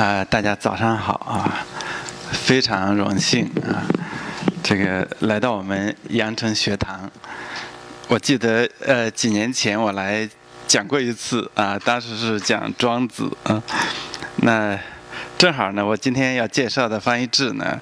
[0.00, 1.62] 啊，大家早上好啊！
[2.32, 3.84] 非常荣幸啊，
[4.62, 7.10] 这个来到我们阳城学堂。
[8.08, 10.26] 我记得呃几年前我来
[10.66, 13.62] 讲过一次啊，当时是讲庄子啊。
[14.36, 14.78] 那
[15.36, 17.78] 正好呢，我今天要介绍的翻译制呢，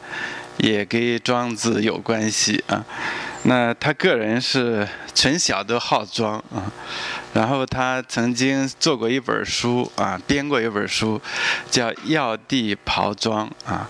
[0.56, 2.84] 也跟庄子有关系啊。
[3.44, 6.70] 那他个人是从小都好庄啊。
[7.34, 11.20] 然后他曾经做过一本书啊，编过一本书，
[11.70, 13.88] 叫《要地刨庄》啊。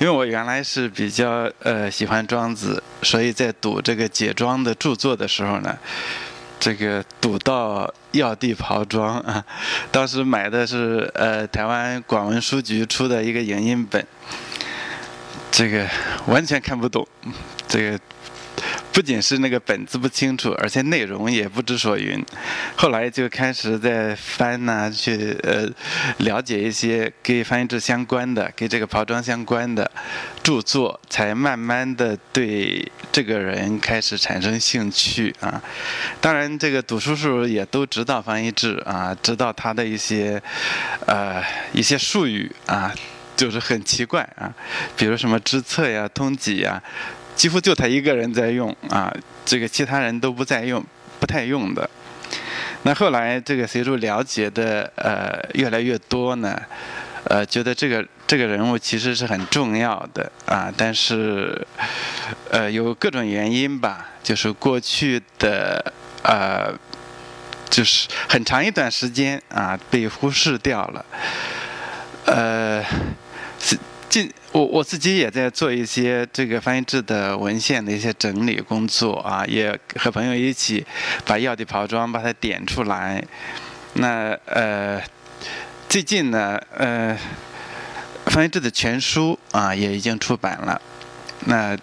[0.00, 5.78] 因为我原来是比较呃喜欢庄子，所以在读这个解庄的著作的时候呢，
[6.58, 9.42] 这个读到《要地刨庄》啊，
[9.92, 14.04] 当时买的是呃台湾广文书局出的一个影印本，
[15.52, 15.88] 这个
[16.26, 17.06] 完全看不懂，
[17.68, 17.98] 这个。
[18.92, 22.22] 不仅是那个本子不清楚，而且内容也不知所云。
[22.76, 25.66] 后来就开始在翻呐，去呃
[26.18, 29.90] 了解一些跟翻译制相关的、跟这个包装相关的
[30.42, 35.62] 著作，才慢慢的对这个人开始产生兴趣啊。
[36.20, 40.42] 当然，这个读书时候也都知道翻译制啊，知道他的一些
[41.06, 42.92] 呃一些术语啊，
[43.34, 44.52] 就是很奇怪啊，
[44.96, 46.82] 比如什么知策呀、通缉呀。
[47.42, 49.12] 几乎就他一个人在用啊，
[49.44, 50.80] 这个其他人都不在用，
[51.18, 51.90] 不太用的。
[52.84, 56.56] 那后来这个随着了解的呃越来越多呢，
[57.24, 61.66] 呃，觉得这个这个人物其实是很重要的啊，但是
[62.52, 66.72] 呃有各种原因吧，就是过去的呃
[67.68, 71.04] 就是很长一段时间啊被忽视掉了，
[72.26, 72.84] 呃。
[74.52, 80.86] 我我自己也在做一些这个翻译制的文献的一些整理工作啊，也和朋友一起
[81.24, 83.24] 把药地刨庄把它点出来。
[83.94, 85.02] 那呃，
[85.88, 87.18] 最近呢，呃，
[88.26, 90.78] 翻译制的全书啊也已经出版了。
[91.46, 91.74] 那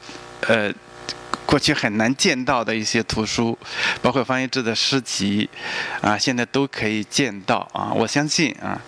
[0.41, 0.71] 呃，
[1.47, 3.57] 过去很难见到的一些图书，
[3.99, 5.49] 包括翻译制的诗集
[6.01, 7.91] 啊，现在都可以见到啊。
[7.95, 8.79] 我相信啊。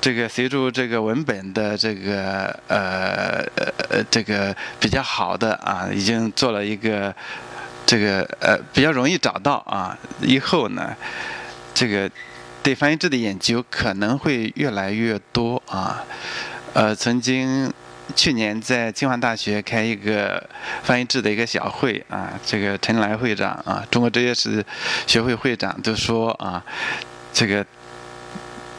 [0.00, 3.44] 这个随着这个文本的这个呃
[3.90, 7.12] 呃这个比较好的啊，已经做了一个
[7.84, 10.94] 这个呃比较容易找到啊，以后呢，
[11.74, 12.08] 这个
[12.62, 16.04] 对翻译制的研究可能会越来越多啊。
[16.74, 17.72] 呃，曾经
[18.14, 20.48] 去年在清华大学开一个
[20.84, 24.64] 翻译制的一个小会啊，这个陈来会长啊，中国哲学史
[25.08, 26.62] 学会会长都说啊，
[27.32, 27.66] 这个。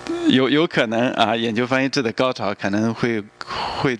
[0.29, 3.97] 有有可能啊，研究翻译制的高潮可能会会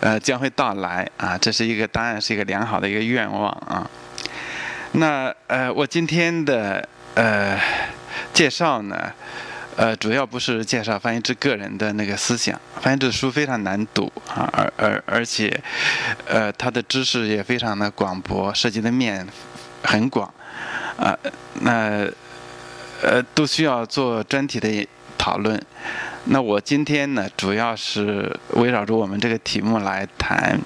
[0.00, 3.88] 呃将会到来啊，这是一个当然是一个良好的一个愿望啊。
[4.92, 7.58] 那呃，我今天的呃
[8.32, 9.12] 介绍呢，
[9.76, 15.60] 呃，主要不是介绍翻译制个人的那个思想，翻译制书非常难读啊，而而而且
[16.26, 19.26] 呃，他的知识也非常的广博，涉及的面
[19.82, 20.32] 很广
[20.96, 21.18] 啊，
[21.62, 22.06] 那
[23.02, 24.86] 呃都需要做专题的。
[25.24, 25.58] 讨论，
[26.24, 30.60] 那我今天呢，主要是围绕着我们这个题目来谈。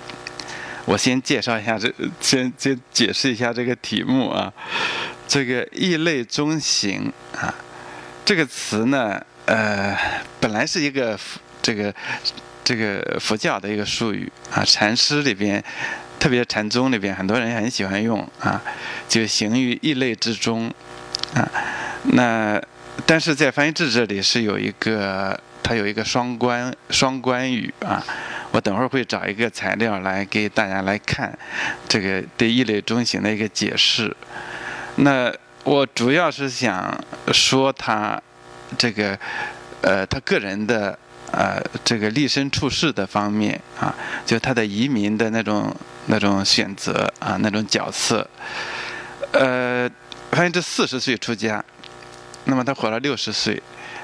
[0.85, 1.89] 我先介绍一下这，
[2.21, 4.53] 先先解释一下这个题目啊。
[5.29, 7.55] 这个“异类中行”啊，
[8.25, 9.97] 这个词呢，呃，
[10.41, 11.17] 本来是一个
[11.63, 11.95] 这个
[12.65, 15.63] 这个佛教的一个术语啊，禅师里边，
[16.19, 18.61] 特别禅宗里边，很多人很喜欢用啊，
[19.09, 20.69] 就行于异类之中
[21.35, 21.49] 啊，
[22.03, 22.61] 那。
[23.07, 28.05] 但是在翻译制这里是有一个，它有一个双关双关语啊。
[28.51, 31.39] 我等会儿会找一个材料来给大家来看
[31.87, 34.15] 这个对一类中型的一个解释。
[34.97, 35.31] 那
[35.65, 36.99] 我主要是想
[37.31, 38.19] 说他
[38.79, 39.17] 这个
[39.83, 40.99] 呃他个人的
[41.31, 43.95] 呃这个立身处世的方面啊，
[44.25, 45.77] 就他的移民的那种
[46.07, 48.27] 那种选择啊那种角色。
[49.33, 49.89] 呃，
[50.33, 51.63] 翻译制四十岁出家。
[52.45, 53.63] 那么他活了六十岁，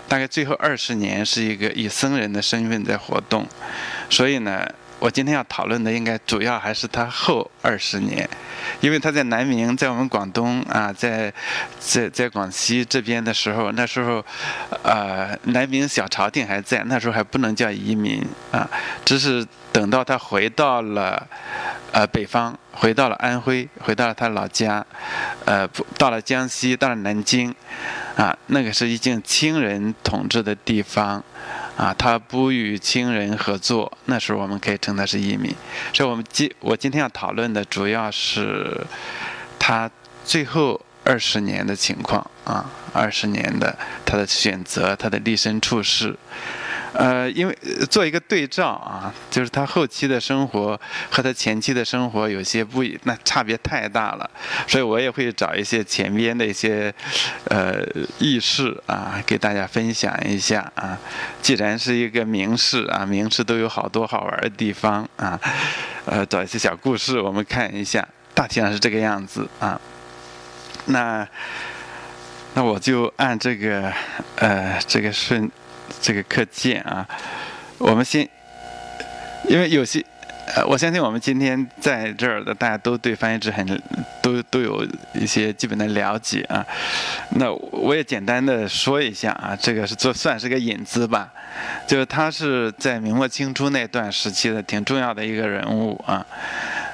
[0.09, 3.47] 大概最后二十年是一个以僧人的身份在活动，
[4.11, 4.67] 所以呢，
[5.05, 8.27] 我今天要讨论的应该主要还是他后二十年，
[8.81, 11.31] 因为他在南明，在我们广东啊，在
[11.79, 14.25] 在在广西这边的时候，那时候，
[14.83, 18.67] 呃，南明小朝廷还在，那时候还不能叫移民啊，
[19.05, 21.29] 只是等到他回到了。
[21.93, 24.85] 呃，北方回到了安徽，回到了他老家，
[25.45, 27.55] 呃，到了江西，到了南京，
[28.17, 31.23] 啊，那个是已经清人统治的地方，
[31.77, 35.55] 啊，他不与亲人合作，那时候我们可以称他是移民。
[35.93, 38.81] 所以，我们今我今天要讨论的主要是
[39.59, 39.91] 他
[40.25, 43.77] 最后二十年的情况啊，二十年的
[44.07, 46.17] 他的选择，他的立身处世。
[46.95, 47.59] 呃，因为
[47.91, 50.81] 做一个对照啊，就是他后期的生活
[51.11, 54.31] 和他前期的生活有些不，那差别太大了，
[54.69, 56.95] 所以我也会找一些前边的一些
[57.47, 57.85] 呃
[58.21, 60.97] 轶事啊，给大家分享一下啊。
[61.43, 65.39] 既然是一个名士啊，名士都有好多好玩的地方啊，
[66.07, 69.81] 呃，找一些小故事，我们看一下，大体上是这个样子啊。
[70.87, 71.27] 那
[72.55, 73.93] 那我就按这个
[74.37, 75.51] 呃这个顺。
[76.05, 77.09] 这个课件啊，
[77.79, 78.29] 我们先，
[79.49, 80.05] 因为有些，
[80.55, 83.67] 呃，我相信我们今天在这儿的大家都对翻译制很
[84.21, 86.63] 都都有一些基本的了解啊。
[87.37, 91.33] 那我也简单的说一下啊，这个是做算是个引子吧，
[91.87, 96.27] 就是他是在明末清初那段时期的挺重要的一个人物啊。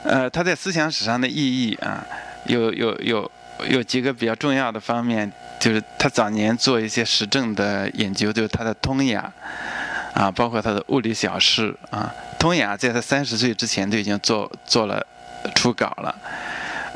[0.04, 2.06] 呃，他在思想史上的意义啊，
[2.46, 3.28] 有有有
[3.68, 5.30] 有几个比较重要的方面。
[5.60, 9.30] 就是他早年做一些实证的研究，就是他的《通雅》，
[10.18, 12.10] 啊，包括他的《物理小事》啊，
[12.40, 15.06] 《通雅》在他三十岁之前都已经做做了
[15.54, 16.14] 初稿了。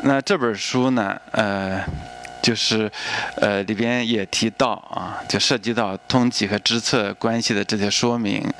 [0.04, 1.84] 那这本书呢，呃，
[2.40, 2.90] 就是
[3.36, 8.50] 呃里边也提到啊，就涉及到通气和知测关系的这些说明。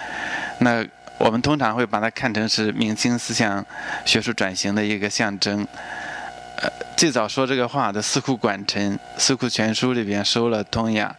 [0.59, 0.85] 那
[1.17, 3.65] 我们通常会把它看成是明清思想
[4.05, 5.67] 学术转型的一个象征。
[6.97, 11.15] 最早说这个话的四库管臣，《四库全书》里边收了《通雅》，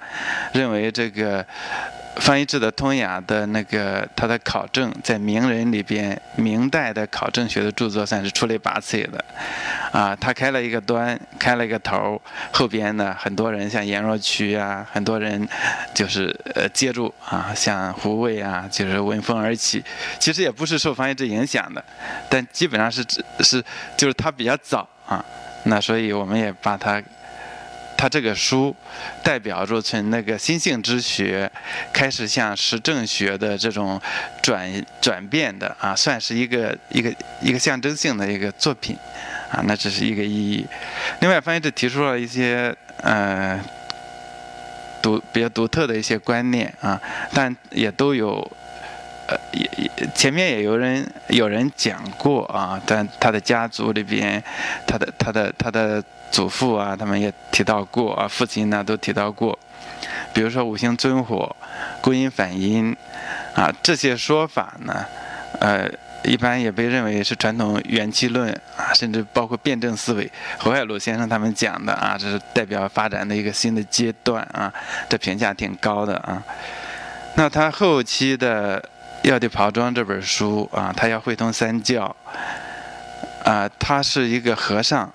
[0.58, 1.46] 认为这个。
[2.18, 9.22] 方一智的《通雅》的那个他的考证，在名人里边，明代的考证学的著作算是出类拔萃的，
[9.92, 12.22] 啊，他开了一个端，开了一个头，
[12.54, 15.46] 后边呢，很多人像颜若渠啊，很多人
[15.94, 19.84] 就是呃接住啊，像胡渭啊，就是闻风而起，
[20.18, 21.84] 其实也不是受方一智影响的，
[22.30, 23.06] 但基本上是
[23.42, 23.62] 是
[23.98, 25.24] 就是他比较早啊，
[25.68, 27.02] 那所以我们也把他。
[27.98, 28.76] 他这个书
[29.24, 31.50] 代表着从那个心性之学
[31.94, 34.00] 开始向实证学的这种
[34.44, 34.70] 转
[35.00, 37.10] 转变的啊，算是一个一个
[37.42, 38.98] 一个象征性的一个作品
[39.50, 40.68] 啊，那这是一个意义。
[41.22, 43.58] 另外，翻译者提出了一些呃
[45.02, 47.02] 独比较独特的一些观念啊，
[47.34, 48.46] 但也都有
[49.28, 54.44] 呃也也前面也有人有人讲过啊，但他的家族里边，
[54.88, 56.04] 他的他的他的。
[56.32, 59.58] 祖父啊，他们也提到过啊，父亲呢都提到过，
[60.34, 61.56] 比如说五行尊火、
[62.02, 62.94] 孤阴反阴
[63.54, 65.06] 啊，这些说法呢，
[65.62, 65.90] 呃，
[66.26, 74.74] 一般也被认为是传统元气论啊，甚至包括辩证思维，侯海鲁先生他们讲的啊，这是代表发展的一个新的阶段啊，
[75.08, 76.44] 这评价挺高的啊。
[77.36, 78.82] 那他后期的
[79.30, 82.16] 《要地袍庄》这本书啊，他要会通三教。
[83.44, 85.12] 啊，他是一个和尚。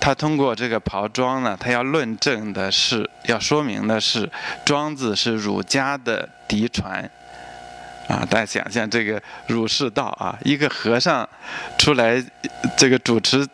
[0.00, 4.28] 他通过这个刨庄呢，他要论证的是，要说明的是，
[4.64, 7.08] 庄子是儒家的嫡传，
[8.08, 11.28] 啊，大家想象这个儒释道啊，一个和尚
[11.78, 12.20] 出来，
[12.76, 13.46] 这个主持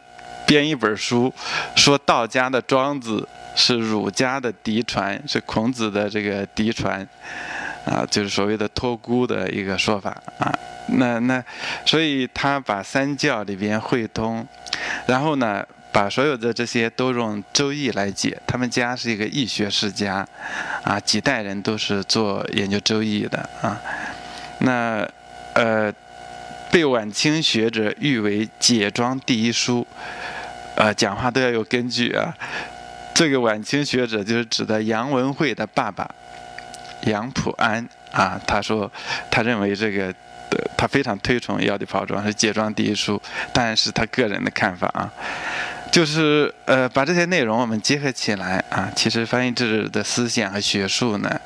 [0.46, 1.30] 编一本书，
[1.76, 7.06] 说道家的庄子是儒家的嫡传，是孔子的这个嫡传，
[7.88, 10.52] 啊，就是所谓的托孤的一个说法啊，
[10.88, 11.42] 那那，
[11.86, 14.46] 所以他把三教里边汇通，
[15.06, 15.64] 然后呢？
[15.90, 18.38] 把所有的这些都用《周易》来解。
[18.46, 20.24] 他们家是一个易学世家，
[20.84, 23.80] 啊，几代人都是做研究《周易》的啊。
[24.58, 25.08] 那
[25.54, 25.90] 呃，
[26.70, 29.84] 被晚清学者誉为解庄第一书，
[30.76, 32.36] 呃，讲话都要有根据啊。
[33.14, 36.08] 这个晚清学者就是指的杨文慧的爸爸
[37.02, 38.40] 杨普安啊。
[38.46, 38.90] 他说，
[39.30, 40.14] 他认为这个。
[40.78, 43.20] 他非常推崇《药地袍庄》是解装第一书，
[43.52, 45.12] 当然是他个人的看法啊。
[45.90, 51.38] 就是呃，把这些内容我们结合起来啊，其实翻译制的思想和学术呢，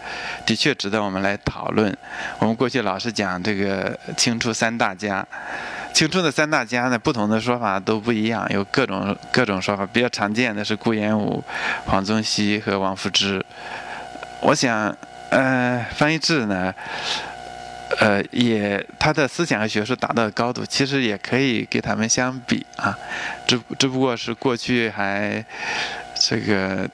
[0.46, 1.92] 的确值得我们来讨论。
[2.38, 5.26] 我们过去老是讲这个清初三大家，
[5.92, 9.84] 清初的三大家呢，不同的说法都不一样，有各种各种说法。
[9.84, 11.42] 比较常见的是顾炎武、
[11.86, 13.44] 黄宗羲和王夫之。
[14.40, 14.96] 我想，
[15.32, 16.74] 呃，翻译制呢。
[17.98, 22.98] 呃，也他的思想和学术达到的高度，其实也可以给他们相比啊，
[23.46, 25.44] 只只不过是过去还
[26.14, 26.88] 这个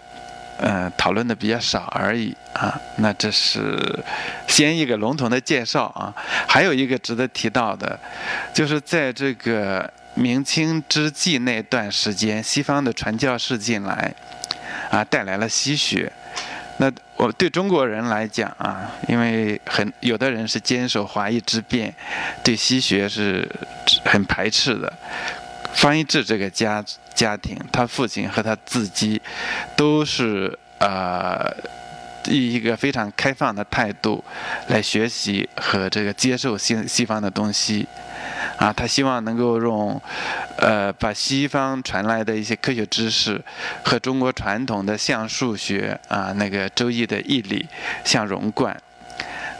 [0.58, 2.80] 呃讨论的比较少而已啊。
[2.96, 3.78] 那这是
[4.48, 6.12] 先一个笼统的介绍啊，
[6.48, 7.98] 还有一个值得提到的，
[8.52, 14.12] 就是在这个明清之际那段时间，西方的传教士进来
[14.90, 16.12] 啊，带来了西学。
[16.78, 21.92] 那我对中国人来讲啊，因为很有的人是坚守华夷之辩，
[22.44, 23.48] 对西学是
[24.04, 24.92] 很排斥的。
[25.74, 26.82] 方一智这个家
[27.14, 29.20] 家庭，他父亲和他自己
[29.76, 31.52] 都是呃
[32.26, 34.24] 以一个非常开放的态度
[34.68, 37.84] 来学习和这个接受西西方的东西，
[38.58, 40.00] 啊，他希望能够用，
[40.58, 43.40] 呃，把西方传来的一些科学知识
[43.84, 47.66] 和中国传统的像数学啊，那个周易的义理
[48.04, 48.76] 相融贯。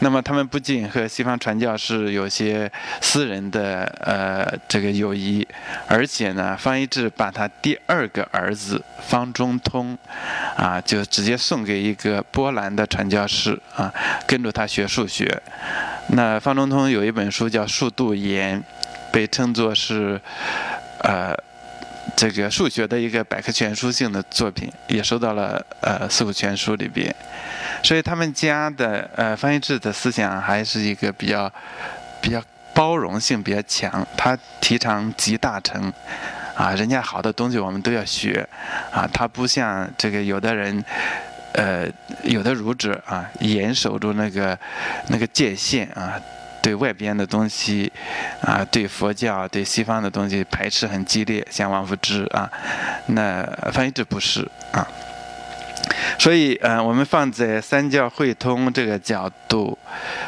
[0.01, 5.47] 那么他们不仅和西方传教士有些私人的呃这个友谊，
[5.89, 9.99] 而且呢，方一智把他第二个儿子方中通，
[10.57, 13.93] 啊，就直接送给一个波兰的传教士啊，
[14.25, 15.43] 跟着他学数学。
[16.11, 18.61] 那方中通有一本书叫《数度言》，
[19.19, 20.21] 被称作是
[21.01, 21.35] 呃
[22.17, 27.13] 这个数学的一个百科全书性的作品，也收到了呃《四库全书》里边。
[27.83, 31.53] 所以他们家的呃方一智的思想还是一个比较
[32.21, 32.41] 比较
[32.73, 35.93] 包容性比较强，他提倡集大成，
[36.55, 38.49] 啊，人家好的东西我们都要学，
[38.93, 40.85] 啊，他不像这个有的人，
[41.55, 41.89] 呃，
[42.23, 44.57] 有的儒者啊，严守住那个
[45.09, 46.15] 那个界限啊，
[46.63, 47.93] 对外边的东西
[48.43, 52.51] 啊，对佛教对西方的东西排斥很激烈，像王夫之啊，
[53.07, 54.87] 那翻译这不是啊。
[56.19, 59.79] 所以，嗯，我们放在三教汇通这个角度，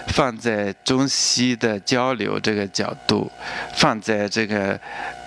[0.06, 3.30] 放在中西的交流这个角度，
[3.74, 4.78] 放在这个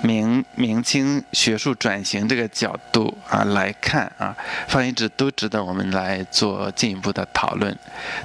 [0.02, 4.34] 明明清学术转型这个角度啊来看啊，
[4.70, 7.78] 方一智都值得我们来做进一步的讨论。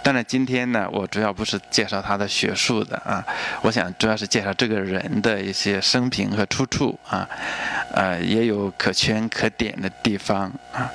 [0.05, 3.25] 当然，今天呢，我主要不是介绍他的学术的啊，
[3.63, 7.29] 我想主要是介绍这个人的一些生平和出处啊，
[7.93, 10.89] 呃，也有可圈可点的地方啊。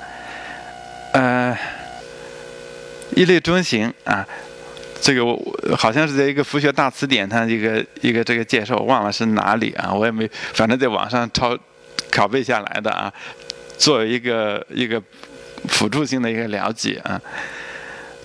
[1.14, 1.56] 呃，
[3.14, 4.26] 一类中行啊，
[5.00, 5.38] 这个我
[5.76, 11.56] 好像是在一个佛学大词典上一个一个这个介绍，忘了是哪里啊，我也没，反正在网上抄
[12.10, 13.12] 拷贝下来的啊，
[13.78, 15.00] 作为一个一个
[15.68, 17.20] 辅助性的一个了解啊。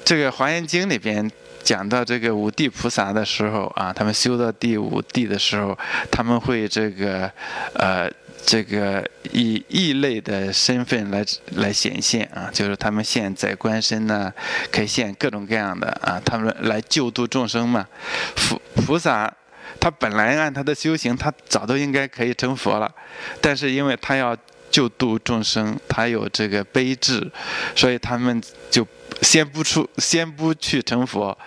[0.04, 1.30] 这个《华严经》里边
[1.64, 5.78] 讲到这个五地菩萨的时候啊，他们修到第五地的时候，
[6.10, 7.32] 他们会这个
[7.76, 8.10] 呃。
[8.46, 11.24] 这个以异类的身份来
[11.56, 14.34] 来显现啊，就是他们现在官身呢，
[14.72, 17.88] 可以现各种各样的啊，他们来救度众生嘛。
[18.36, 19.32] 菩菩萨
[19.80, 22.92] 他本来按他的修行，他早都应该可以成佛了，
[23.40, 24.36] 但是因为他要
[24.72, 27.32] 救度众生，他有这个悲智，
[27.76, 28.42] 所以他们
[28.72, 28.88] 就
[29.22, 31.38] 先不出，先不去成佛，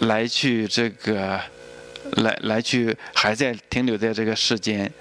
[0.00, 1.40] 来去这个，
[2.12, 4.92] 来来去还在停留在这个世间。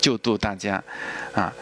[0.00, 0.82] 救度大家，
[1.32, 1.52] 啊，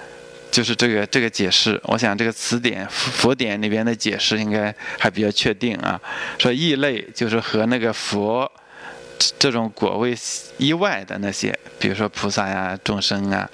[0.51, 1.81] 就是这个这个解释。
[1.85, 6.01] 我想这个词典佛典里边的解释应该还比较确定啊。
[6.39, 8.51] 说异类就是和那个佛
[9.39, 10.17] 这种果位
[10.59, 13.51] 以外的那些，比如说菩萨呀、众生啊，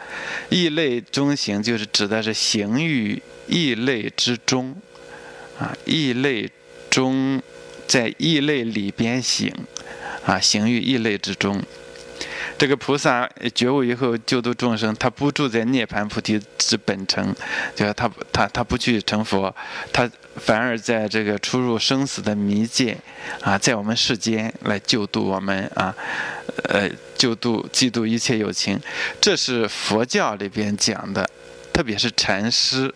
[0.50, 4.76] 异类中行就是指的是行于异类之中，
[5.58, 6.50] 啊，异类
[6.90, 7.42] 中
[7.86, 9.52] 在异类里边行，
[10.26, 11.62] 啊，行于异类之中。
[12.56, 17.34] 这个菩萨觉悟以后救度众生，他不住在涅槃菩提之本城，
[17.74, 19.54] 就是他他他不去成佛，
[19.92, 22.96] 他反而在这个出入生死的迷界，
[23.40, 25.94] 啊，在我们世间来救度我们啊，
[26.68, 28.80] 呃，救度嫉妒一切有情，
[29.20, 31.28] 这是佛教里边讲的，
[31.72, 32.92] 特别是禅师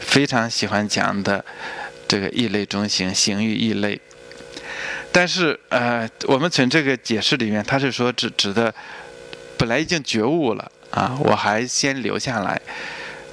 [0.00, 1.44] 非常喜欢讲的
[2.08, 4.00] 这个异类中行，行于异类。
[5.16, 8.74] 但是，呃，我们从这个解释里面，他是说指指的，
[9.56, 12.60] 本来已经觉悟了啊，我还先留下来。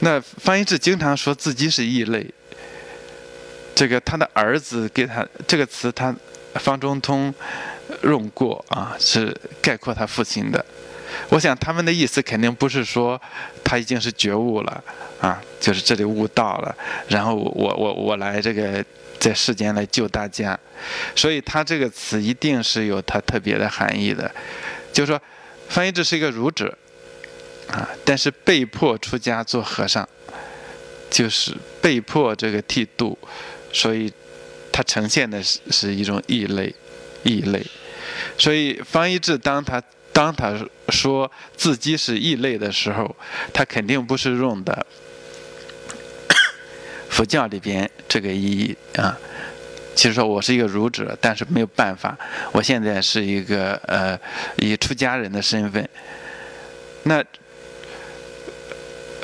[0.01, 2.23] 那方一智经常说自己是异类，
[3.73, 6.15] 这个他的儿子给他这个词，他
[6.53, 7.33] 方中通
[8.03, 10.63] 用过啊，是概括他父亲的。
[11.29, 13.19] 我想他们的意思肯定不是说
[13.63, 14.83] 他已经是觉悟了
[15.19, 16.75] 啊，就是这里悟道了，
[17.07, 18.85] 然后我我我来这个。
[19.21, 20.59] 在世间来救大家，
[21.15, 24.29] 所以他这个词一定是有他特别的含义的。
[24.91, 25.21] 就是说，
[25.69, 26.75] 方一智是一个儒者
[27.69, 30.09] 啊，但是被迫出家做和尚，
[31.11, 33.15] 就是被迫这个剃度，
[33.71, 34.11] 所以
[34.71, 36.73] 他呈现的是是一种异类，
[37.21, 37.63] 异类。
[38.39, 39.79] 所以方一智当他
[40.11, 40.51] 当他
[40.89, 43.15] 说自己是异类的时候，
[43.53, 44.83] 他肯定不是用的。
[47.11, 49.15] 佛教里边这个意义啊，
[49.93, 52.17] 其实说我是一个儒者，但是没有办法，
[52.53, 54.17] 我现在是一个呃
[54.55, 55.87] 以出家人的身份。
[57.03, 57.21] 那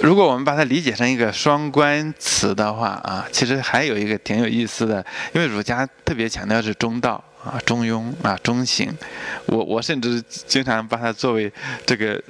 [0.02, 5.04] 如果我们把它理解成一个双关词的话啊，其实还有一个挺有意思的，
[5.34, 8.94] 因为儒家特别强调是中道啊、中庸啊、中行。
[9.46, 11.52] 我我甚至经常把它作为
[11.86, 12.22] 这个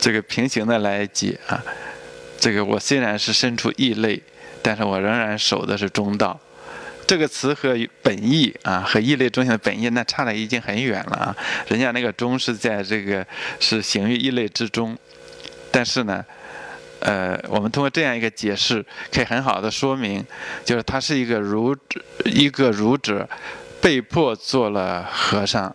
[0.00, 1.62] 这个平行的来解啊。
[2.40, 4.20] 这个我虽然是身处异类。
[4.62, 6.38] 但是我仍然守的是中道，
[7.06, 11.36] 这个词和本意啊，和异类中心的本意那差的已经很远了啊。
[11.68, 13.26] 人家那个中是在这个
[13.60, 14.96] 是行于异类之中，
[15.70, 16.24] 但是呢，
[17.00, 20.24] 呃，我们通过这样一个解释，可以很好的说明，
[20.64, 21.76] 就是他是一个儒
[22.24, 23.28] 一个儒者，
[23.80, 25.74] 被迫做了和尚。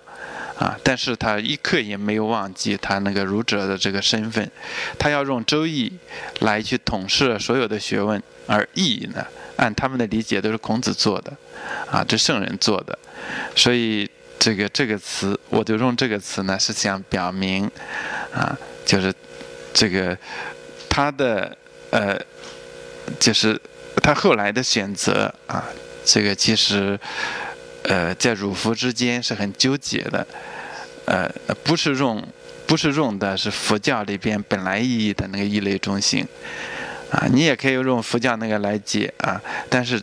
[0.60, 0.78] 啊！
[0.84, 4.50] 但是他一刻也没有忘记他那个儒者的这个身份，
[5.00, 5.90] 他要用《周易》
[6.46, 11.32] 来去统摄所有的学问，而义呢，按他们的理解都是孔子做的，
[11.90, 12.98] 啊，这圣人做的，
[13.56, 14.10] 所以
[14.40, 17.70] 这个这个词，我就用这个词呢，是想表明，
[18.34, 19.14] 啊，就是
[19.74, 20.18] 这个
[20.90, 21.58] 他的
[21.92, 22.20] 呃，
[23.20, 23.60] 就是
[24.02, 25.64] 他后来的选择啊，
[26.06, 27.00] 这个其实。
[27.86, 30.26] 呃，在儒佛之间是很纠结的，
[31.04, 31.30] 呃，
[31.66, 32.26] 不是用，
[32.66, 36.26] 不是用的是佛教里边本来意义的那个一类中心，
[37.14, 39.40] 啊，你也可以用佛教那个来解啊，
[39.70, 40.02] 但是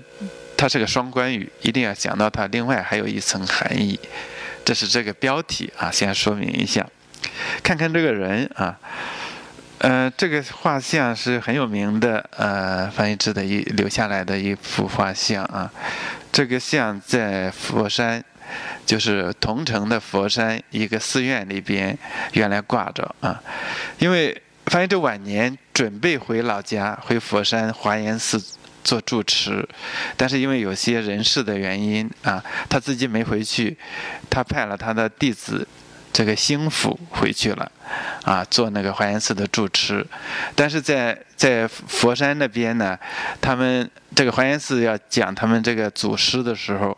[0.57, 3.99] 它是个双关语，一定要想到它另外还有一层含义，
[4.65, 6.87] 这是这个标题啊，先说明一下，
[7.65, 8.79] 看看这个人啊，
[9.79, 15.69] 呃，这个画像是很有名的，呃，翻译之的一留下来的一幅画像啊。
[16.31, 18.23] 这个像在佛山，
[18.87, 21.99] 就是桐城的佛山一个寺院里边，
[22.35, 23.43] 原来挂着啊。
[23.99, 24.41] 因为
[24.71, 28.41] 范这晚年准备回老家，回佛山华严寺
[28.85, 29.69] 做住持，
[30.17, 33.77] 但是因为有些人事的原因啊，他自己没回去，
[34.31, 35.67] 他派了他的弟子。
[36.13, 37.71] 这个兴府回去了，
[38.25, 40.07] 啊，做那个华严寺的住持，
[40.55, 42.97] 但是在在佛山那边呢，
[43.41, 46.97] 他们这个华严寺要讲他们这个祖师的时候，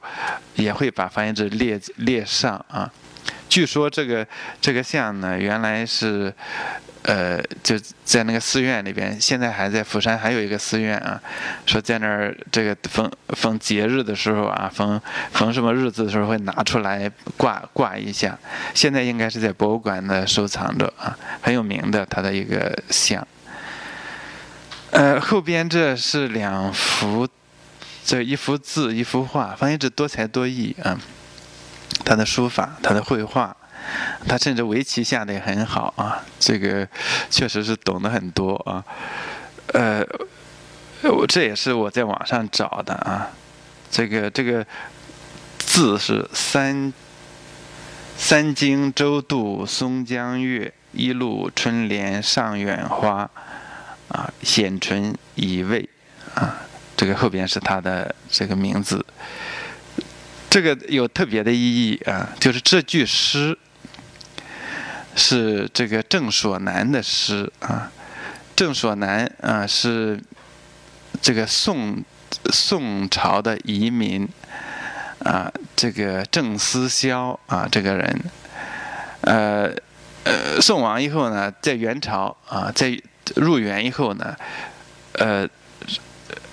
[0.57, 2.91] 也会把华严寺列列上啊。
[3.49, 4.26] 据说这个
[4.61, 6.35] 这个像呢，原来是。
[7.03, 11.21] 呃，就在那个寺院里边，现在还在釜山还有一个寺院啊，
[11.67, 15.01] 说在那儿这个逢逢节日的时候啊，逢
[15.33, 18.39] 逢什么日子的时候会拿出来挂挂一下。
[18.73, 23.27] 现在应该是在博物馆的收藏着啊，很有名的他的一个像。
[24.93, 27.27] 呃，后边这是两幅，
[28.05, 30.97] 这一幅字一幅画，方言之多才多艺啊，
[32.05, 33.57] 他的书法，他的绘画。
[34.29, 36.87] 他甚至围棋下的也很好啊，这个
[37.29, 38.85] 确实是懂得很多啊。
[39.75, 40.05] 呃，
[41.03, 43.31] 我这也是我在网上找的啊。
[43.90, 44.66] 这个这个
[45.59, 46.92] 字是三
[48.16, 53.29] 三经周度松江月，一路春联上远花
[54.09, 55.88] 啊，显纯以味
[56.35, 56.61] 啊。
[56.97, 59.05] 这个后边是他的这个名字。
[60.49, 63.59] 这个有特别的意义啊，就是这句诗。
[65.14, 67.92] 是这个郑所南的诗啊，
[68.57, 70.18] 郑所南啊是
[71.20, 72.03] 这个宋
[72.51, 74.27] 宋朝的遗民
[75.18, 78.20] 啊，这个郑思肖啊这个人，
[79.20, 79.70] 呃
[80.25, 82.98] 呃，宋亡以后呢，在元朝啊，在
[83.37, 84.35] 入元以后呢，
[85.18, 85.46] 呃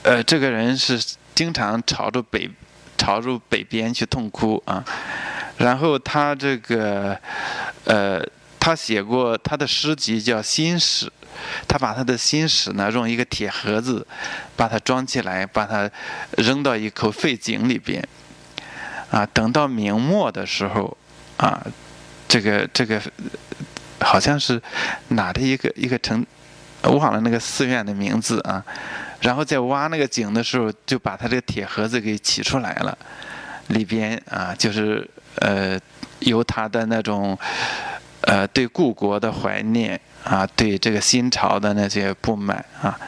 [0.03, 1.01] 呃，这个人是
[1.33, 2.49] 经常朝着北
[2.97, 4.83] 朝着北边去痛哭啊，
[5.57, 7.17] 然后他这个
[7.85, 8.21] 呃。
[8.69, 11.07] 他写过他的诗集叫《新史》，
[11.67, 14.05] 他把他的新史呢用一个铁盒子
[14.55, 15.89] 把它装起来，把它
[16.37, 18.07] 扔到一口废井里边。
[19.09, 20.95] 啊，等到明末的时候，
[21.37, 21.59] 啊，
[22.27, 23.01] 这个这个
[24.01, 24.61] 好像是
[25.07, 26.23] 哪的一个一个城，
[26.83, 28.63] 忘了那个寺院的名字啊。
[29.21, 32.95] 然后在挖那个井的时候，就把他这个铁盒子给取出来了，
[33.69, 35.75] 里边啊就是呃
[36.19, 37.35] 有他的那种。
[38.21, 42.99] 呃，对故国的怀念啊，对这个新朝的那些不满啊，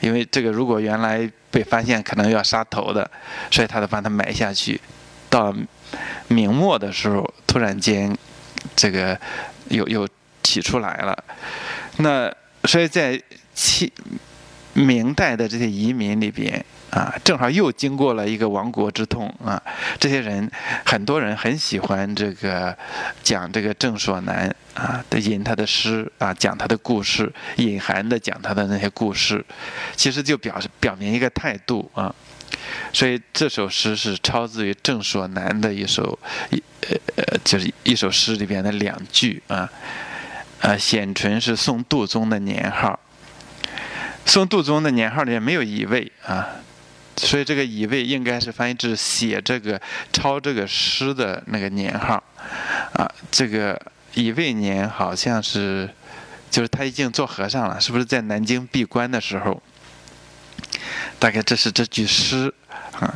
[0.00, 3.08] 因为这个如果原来被发现可能要杀头的，
[3.50, 4.80] 所以他就把它埋下去。
[5.30, 5.54] 到
[6.28, 8.16] 明末的时候，突然间
[8.74, 9.18] 这个
[9.68, 10.08] 又又
[10.42, 11.24] 起出来了。
[11.98, 12.32] 那
[12.64, 13.20] 所以在
[13.54, 13.90] 清
[14.72, 16.64] 明代的这些移民里边。
[16.96, 19.62] 啊，正好又经过了一个亡国之痛啊！
[20.00, 20.50] 这些人，
[20.82, 22.74] 很多人很喜欢这个
[23.22, 29.44] 讲这个郑所南啊，引他的诗啊，讲他的故事，隐含的讲他的那些故事，
[29.94, 32.14] 其实就表示表明一个态度啊。
[32.94, 39.68] 所以这首诗是抄自于郑所南的一首一呃呃，就是一首诗里边的两句啊。
[40.62, 42.98] 啊，显纯是宋度宗的年号，
[44.24, 46.48] 宋度宗的年号里面没有乙未啊。
[47.16, 49.80] 所以这个乙未应该是翻译至写这个
[50.12, 52.22] 抄这个诗的那个年号，
[52.92, 53.80] 啊，这个
[54.14, 55.88] 乙未年好像是，
[56.50, 59.62] 就是他已经做和尚了，是不是在南京闭关的时候？
[61.18, 62.52] 大概这是这句诗，
[63.00, 63.14] 啊，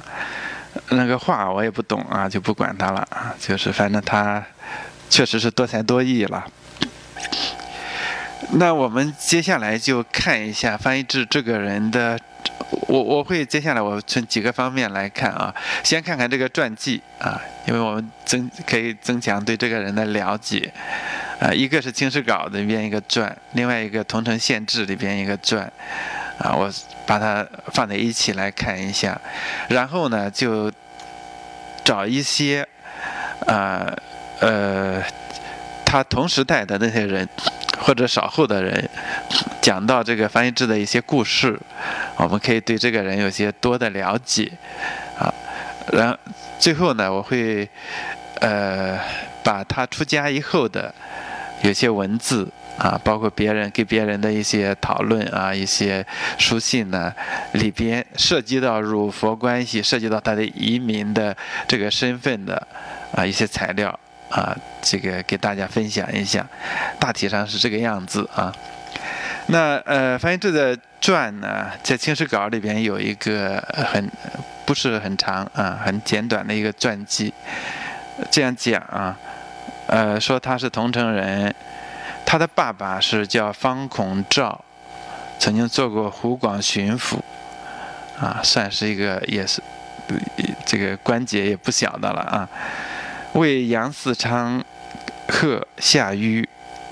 [0.91, 3.35] 那个话我也不懂啊，就不管他了啊。
[3.39, 4.43] 就是反正他
[5.09, 6.47] 确实是多才多艺了。
[8.53, 12.19] 那我们接下来就看一下翻译制这个人的，
[12.87, 20.72] 我我会接下来我从几个方面来看啊，先看看这个传记啊，因为我们增可以增强对这个人的了解
[21.40, 25.70] 啊，一个是《清史稿》里边一个传，另外一个《桐城县志》里边一个传
[26.38, 26.70] 啊，我
[27.07, 29.20] 把它放在一起来看一下，
[29.68, 30.70] 然后呢就
[31.85, 32.66] 找一些
[33.46, 33.92] 啊
[34.40, 35.03] 呃
[35.85, 37.29] 他同时代的那些人。
[37.83, 38.89] 或者稍后的人
[39.61, 41.59] 讲到这个翻译制的一些故事，
[42.16, 44.51] 我们可以对这个人有些多的了解
[45.18, 45.33] 啊。
[45.92, 46.16] 然后
[46.59, 47.68] 最后呢，我会
[48.40, 48.99] 呃
[49.42, 50.94] 把他出家以后的
[51.62, 56.05] 有些文字啊，包括别人给别人的一些讨论啊，一些
[56.38, 57.12] 书信呢
[57.53, 61.37] 里边涉及到儒佛关系，涉及到他的移民的
[61.68, 62.66] 这个身份的
[63.12, 63.99] 啊一些材料。
[64.31, 66.46] 啊，这个给大家分享一下，
[67.01, 68.55] 大体上是这个样子啊。
[69.53, 73.59] 那呃，翻译制的传呢，在《清史稿》里边有一个
[73.93, 74.09] 很
[74.65, 77.35] 不是很长啊，很简短的一个传记。
[78.31, 79.17] 这样讲啊，
[79.89, 81.53] 呃，说他是桐城人，
[82.25, 84.65] 他的爸爸是叫方孔照，
[85.41, 87.19] 曾经做过湖广巡抚，
[88.21, 89.61] 啊，算是一个也是
[90.65, 92.49] 这个官阶也不小的了啊。
[93.33, 94.63] 为杨嗣昌
[95.29, 96.49] 贺下狱，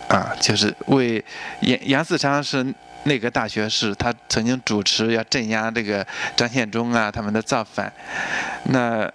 [0.08, 1.22] 啊，就是为
[1.60, 7.92] 杨杨嗣昌是内阁大学士，他曾经主持要镇压这个张献忠啊他们的造反。
[8.64, 9.10] 那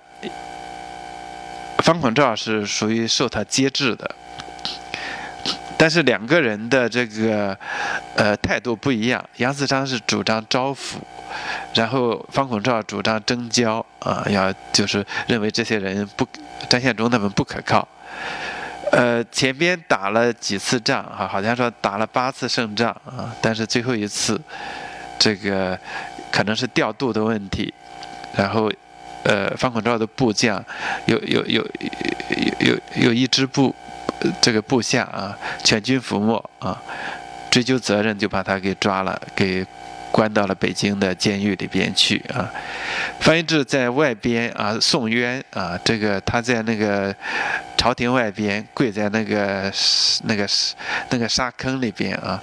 [1.79, 4.15] 方孔照是属于受他接制的，
[5.77, 7.57] 但是两个人的这个
[8.15, 10.97] 呃态度不一样，杨嗣昌是主张招抚。
[11.73, 16.27] 然后方孔照主张征交啊，要就是认为这些人不
[16.69, 17.87] 张献忠他们不可靠。
[18.95, 24.39] 呃，前边打了几次仗哈，好像说打了八次胜仗啊，但是最后一次
[25.17, 25.77] 这个
[26.31, 27.73] 可能是调度的问题，
[28.35, 28.71] 然后
[29.23, 30.63] 呃方孔照的部将
[31.07, 33.73] 有有有有有有一支部
[34.39, 36.79] 这个部下啊全军覆没啊，
[37.49, 39.65] 追究责任就把他给抓了给。
[40.13, 42.47] 关到了北京的监狱里边去啊！
[43.19, 45.75] 翻译志在外边啊，送冤啊！
[45.83, 47.13] 这个他在那个
[47.75, 49.73] 朝廷外边跪在那个
[50.25, 50.47] 那个
[51.09, 52.39] 那个沙坑里边啊，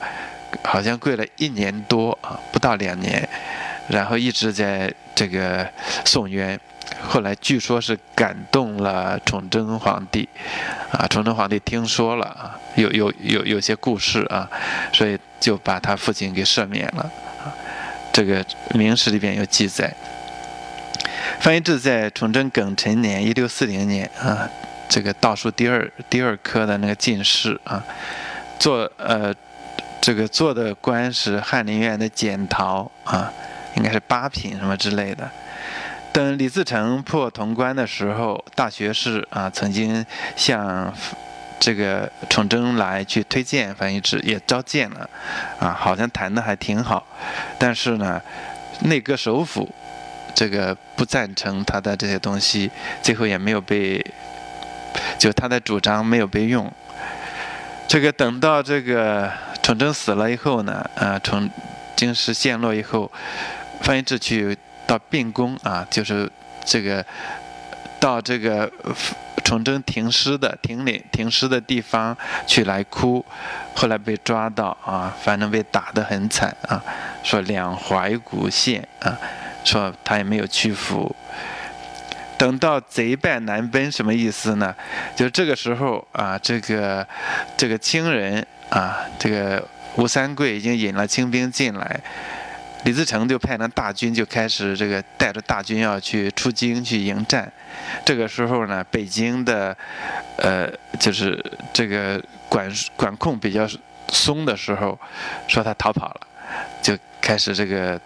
[0.64, 3.26] 好像跪了一年多啊，不到两年，
[3.88, 5.64] 然后一直在这个
[6.04, 6.58] 送冤。
[7.00, 10.28] 后来据说是感动了崇祯皇帝
[10.90, 14.50] 啊，崇祯皇帝听说了啊，有有有有些故事啊，
[14.92, 17.08] 所以就把他父亲给赦免了。
[18.12, 18.44] 这个
[18.74, 19.94] 明史里边有记载，
[21.40, 24.48] 范一志在崇祯庚辰年（一六四零年）啊，
[24.88, 27.82] 这个倒数第二第二科的那个进士啊，
[28.58, 29.32] 做呃
[30.00, 33.32] 这个做的官是翰林院的检讨啊，
[33.76, 35.30] 应该是八品什么之类的。
[36.12, 40.04] 等李自成破潼关的时候，大学士啊曾经
[40.36, 40.92] 向。
[41.60, 45.08] 这个崇祯来去推荐翻译制也召见了，
[45.58, 47.06] 啊，好像谈的还挺好，
[47.58, 48.18] 但是呢，
[48.84, 49.68] 内阁首辅
[50.34, 52.70] 这个不赞成他的这些东西，
[53.02, 54.02] 最后也没有被，
[55.18, 56.72] 就他的主张没有被用。
[57.86, 59.30] 这个等到这个
[59.62, 61.50] 崇祯死了以后呢，啊，从
[61.94, 63.12] 京师陷落以后，
[63.82, 66.30] 翻译制去到病宫啊，就是
[66.64, 67.04] 这个
[68.00, 68.72] 到这个。
[69.44, 73.24] 崇祯停尸的停领停尸的地方去来哭，
[73.74, 76.82] 后来被抓到啊，反正被打得很惨啊。
[77.22, 79.18] 说两怀古县啊，
[79.64, 81.14] 说他也没有屈服。
[82.38, 84.74] 等到贼败难奔，什么意思呢？
[85.14, 87.06] 就这个时候啊，这个
[87.56, 89.62] 这个清人啊，这个
[89.96, 92.00] 吴三桂已经引了清兵进来。
[92.84, 97.52] 李自成就派那大军就开始这个带着大军要去出京去迎战，
[98.06, 99.76] 这个时候呢，北京的，
[100.36, 100.66] 呃，
[100.98, 101.38] 就是
[101.74, 103.68] 这个管管控比较
[104.08, 104.98] 松的时候，
[105.46, 106.20] 说他逃跑了，
[106.80, 108.00] 就开始这个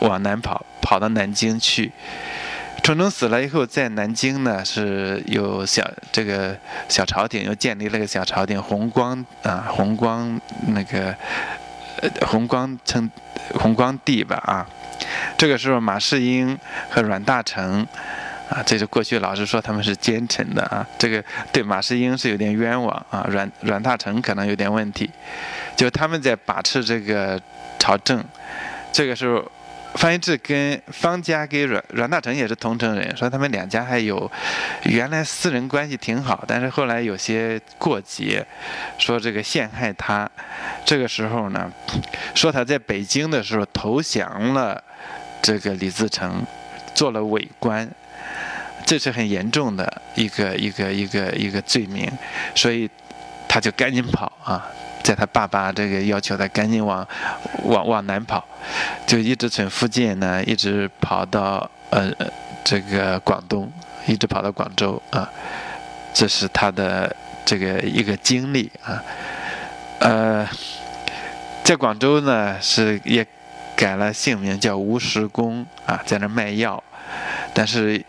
[0.00, 1.90] 往南跑，跑到南京去。
[2.82, 6.54] 崇祯死了以后，在南京呢是有小这个
[6.88, 11.16] 小朝廷，又建立了个小朝廷，弘光啊，弘光那个。
[12.26, 13.10] 弘光称
[13.54, 14.66] 弘光帝吧啊，
[15.36, 16.58] 这个时候马士英
[16.90, 17.86] 和阮大铖
[18.48, 25.10] 啊，这是过去老是说他们是奸臣的啊，这个对马士英是有点冤枉啊，阮阮大铖可能有点问题，
[25.76, 27.40] 就他们在把持这个
[27.78, 28.22] 朝政，
[28.92, 29.42] 这个时候
[29.94, 34.30] 方一智跟方家跟阮阮大铖也是同城人，说他们两家还有
[34.84, 38.44] 原来私人关系挺好，但是后来有些过节，
[38.98, 40.28] 说这个陷害他。
[40.84, 41.70] 这个时候呢，
[42.34, 44.82] 说他在北京的时候投降了
[45.40, 46.42] 这个李自成，
[46.94, 47.88] 做了伪官，
[48.84, 52.10] 这是很严重的一个一个一个一个罪名，
[52.54, 52.88] 所以
[53.46, 54.66] 他就赶紧跑啊。
[55.02, 57.06] 在他爸爸这个要求他赶紧往
[57.64, 58.44] 往往南跑，
[59.06, 62.10] 就一直从福建呢，一直跑到呃
[62.62, 63.70] 这个广东，
[64.06, 65.28] 一直跑到广州啊，
[66.14, 69.02] 这是他的这个一个经历啊。
[69.98, 70.48] 呃，
[71.64, 73.26] 在广州呢是也
[73.74, 76.82] 改了姓名叫吴石公啊，在那卖药，
[77.52, 78.04] 但是。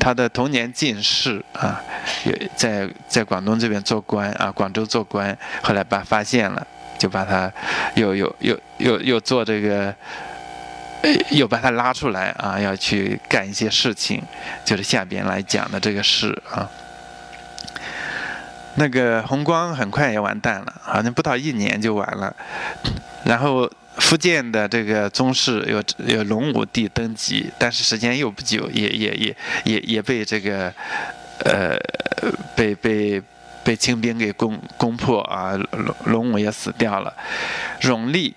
[0.00, 1.78] 他的童年进士啊，
[2.24, 6.66] 也在在广东这边做官啊，广州做官，后来把发现了，
[6.98, 7.52] 就把他
[7.96, 9.94] 又又又又又做这个，
[11.30, 14.22] 又把他拉出来啊，要去干一些事情，
[14.64, 16.66] 就是下边来讲的这个事啊。
[18.76, 22.34] 那个红光很快也完蛋了，好像不到一年就完了，
[23.24, 23.70] 然后。
[24.00, 25.80] 福建的这个宗室有
[26.12, 30.72] 有隆武帝登基，但是时间又不久，也也也也也被这个，
[31.44, 31.78] 呃，
[32.56, 33.22] 被被
[33.62, 37.14] 被清兵给攻攻破啊，隆隆武也死掉了。
[37.82, 38.34] 永历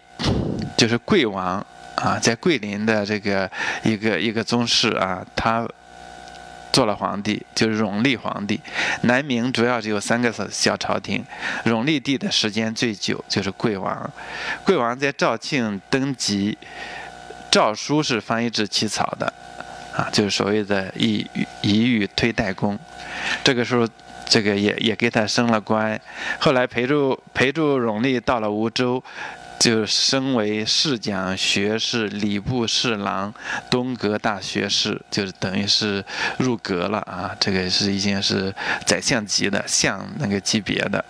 [0.78, 3.50] 就是贵王啊，在桂林的这个
[3.84, 5.68] 一个一个宗室啊，他。
[6.74, 8.60] 做了皇帝，就是永历皇帝。
[9.04, 11.24] 南明主要只有三个小小朝廷，
[11.66, 14.12] 永历帝的时间最久，就是贵王。
[14.66, 16.58] 贵王在肇庆登基，
[17.52, 19.32] 诏书是方一智起草的，
[19.96, 21.26] 啊，就是所谓的“以
[21.62, 22.78] 以与推代公”。
[23.46, 23.88] 这个时候，
[24.26, 26.00] 这个也也给他升了官。
[26.40, 29.02] 后来陪住陪住永历到了梧州。
[29.64, 33.34] 就升为侍讲学士、礼部侍郎、
[33.72, 36.04] 东阁大学士，就是等于是
[36.38, 37.34] 入阁了啊！
[37.40, 38.54] 这个是已经是
[38.86, 41.06] 宰相级的相那个级别的，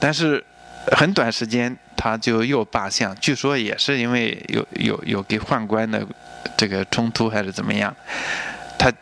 [0.00, 0.44] 但是
[0.88, 6.04] 很短时间他就又罢相，据说也是因为有有有给宦官的
[6.56, 7.94] 这个冲突还是怎么样，
[8.76, 8.92] 他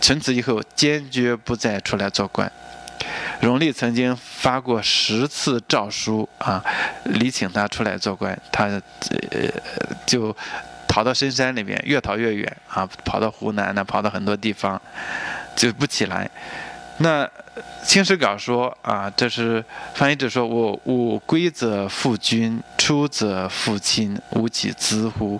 [0.00, 2.48] 从此以后坚决不再出来做官。
[3.44, 6.64] 荣历曾经发过十次诏书啊，
[7.04, 9.50] 礼请他出来做官，他呃
[10.06, 10.34] 就
[10.88, 14.80] 逃到深山里面，越逃越远啊，跑到湖南呢，跑到很多地方，
[15.54, 16.30] 就不起来。
[16.96, 17.26] 那
[17.84, 19.62] 《清史稿》说啊，这是
[19.94, 25.38] 翻译者说：“我吾归则复君，出则复亲，无岂兹乎？”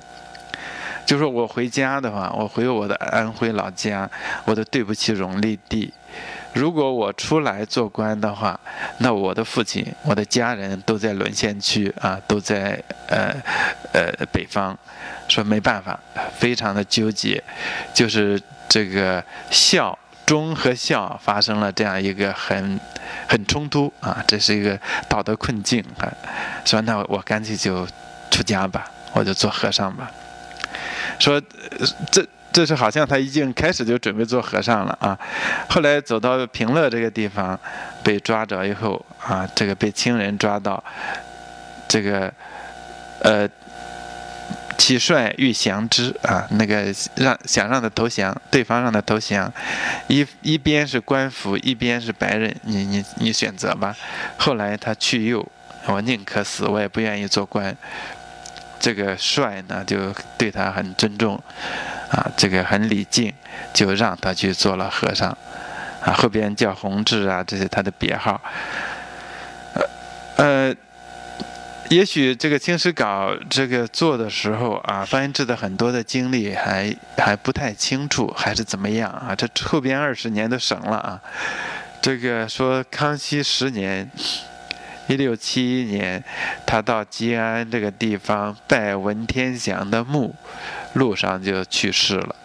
[1.07, 4.11] 就说我回家的话，我回我的安徽老家，
[4.45, 5.91] 我都对不起荣历帝。
[6.55, 8.59] 如果我出来做官的话，
[8.99, 11.93] 那我的父亲、我的家人都在沦陷区。
[12.01, 13.35] 啊，都在呃
[13.93, 14.77] 呃北方，
[15.29, 15.99] 说没办法，
[16.39, 17.43] 非常的纠结，
[17.93, 22.79] 就是这个孝忠和孝发生了这样一个很
[23.29, 26.13] 很冲突啊，这是一个道德困境啊，
[26.65, 27.87] 说那我干脆就
[28.31, 30.11] 出家吧，我就做和尚吧，
[31.19, 31.43] 说
[32.11, 32.25] 这。
[32.55, 35.19] 这是好像他已经开始就准备做和尚了啊，
[35.69, 37.59] 后来走到平乐这个地方，
[38.05, 40.83] 被抓着以后啊，这个被亲人抓到，
[41.89, 42.33] 这个
[43.23, 43.49] 呃，
[44.79, 49.53] 起帅欲降之啊，那个让想让他投降，对方让他投降，
[50.07, 53.97] 一一边是官府，一边是白人，你你你选择吧。
[54.39, 55.45] 后来他去右，
[55.87, 57.77] 我宁可死，我也不愿意做官。
[58.85, 61.43] 这个帅呢，就对他很尊重。
[62.11, 63.33] 啊，这个很礼敬，
[63.73, 65.31] 就让他去做了和尚，
[66.03, 68.39] 啊，后边叫弘志啊，这是他的别号。
[70.37, 70.75] 呃，
[71.89, 79.35] 也许这个《清史稿》这个做的时候啊，方志的很多的经历还还不太清楚，还是怎么样啊？
[79.35, 81.19] 这后边二十年都省了啊。
[82.03, 84.09] 这个说康熙十年，
[85.07, 86.23] 一六七一年，
[86.67, 90.35] 他到吉安这个地方拜文天祥的墓。
[90.95, 92.37] 路上就去世了，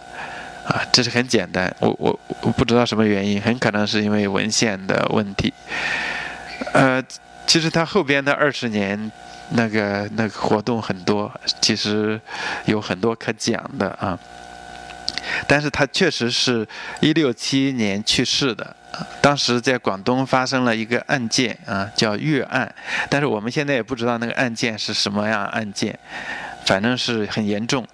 [0.66, 1.72] 啊，这是很简单。
[1.80, 5.54] 我我我不知道什么原因，很可能是因为文献的问题。
[6.74, 7.00] 呃，
[7.46, 9.12] 其实他后边的二十年，
[9.50, 12.20] 那个那个活动很多，其实
[12.66, 14.18] 有很多可讲的啊。
[15.48, 16.68] 但是他确实是
[17.02, 18.76] 一六七一年去世的，
[19.22, 22.74] 当时在广东发生了一个案件啊，叫越案。
[23.10, 25.98] 但是我们现在也不知道那个案件是什么样案件，
[26.66, 27.88] 反正是很严重。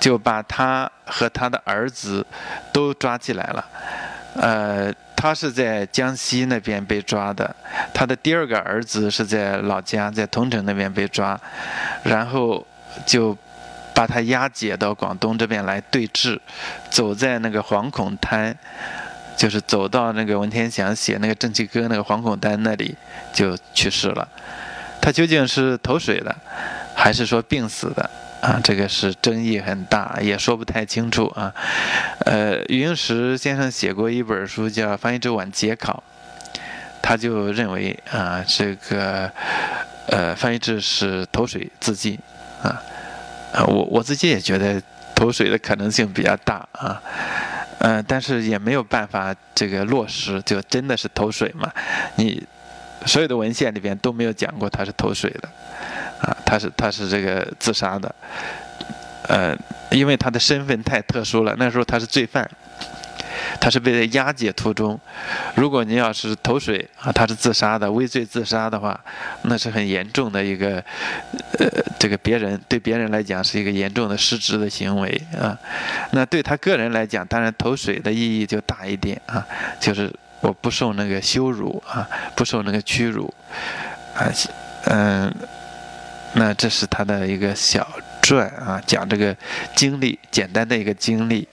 [0.00, 2.26] 就把他和他的儿子
[2.72, 3.64] 都抓起来了，
[4.34, 7.56] 呃，他是在江西那边被抓的，
[7.94, 11.40] 他的第二个儿子是在老家，在桐城那边被抓，
[12.02, 12.66] 然后
[13.06, 13.34] 就
[13.94, 16.38] 把他押解到广东这边来对峙，
[16.90, 18.54] 走在那个惶恐滩，
[19.36, 22.96] 就是走到那个文天祥写那个《正气歌》那个惶恐滩那里
[23.32, 24.28] 就去世了。
[25.00, 26.34] 他究竟是投水的，
[26.94, 28.08] 还是说病死的？
[28.40, 31.52] 啊，这个是争议很大，也说不太清楚啊。
[32.26, 36.02] 呃，余英时先生写过一本书叫《翻译之晚节考》，
[37.02, 39.30] 他就认为啊，这个
[40.08, 42.18] 呃，翻译之是投水自尽
[42.62, 42.82] 啊。
[43.54, 44.82] 啊，我我自己也觉得
[45.14, 47.00] 投水的可能性比较大啊。
[47.78, 51.70] 嗯，但是也没有办法这个落实，就真的是投水嘛？
[52.16, 52.42] 你
[53.06, 55.48] 所有的文献里边都没有讲过他是投水的。
[56.20, 58.14] 啊，他是他是这个自杀的，
[59.28, 59.54] 呃，
[59.90, 61.54] 因为他的身份太特殊了。
[61.58, 62.48] 那时候他是罪犯，
[63.60, 64.98] 他是被在押解途中。
[65.54, 68.98] 如果您要是投水啊，他是自杀的，畏罪自杀的话，
[69.42, 70.82] 那是很严重的一个，
[71.58, 75.56] 呃，这个别人对别人来讲是一个严重的失职的行为啊。
[76.12, 79.46] 那对他个人来讲，当然投水的意义就大一点啊，
[79.80, 83.32] 就是我不受那个羞辱啊，不受那个屈辱
[84.14, 84.32] 啊，
[84.86, 85.34] 嗯。
[86.36, 87.88] 那这是他的一个小
[88.20, 89.32] 传啊，讲这个
[89.76, 91.46] 经历，简单的一个经历。